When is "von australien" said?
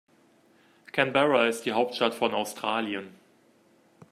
2.15-3.13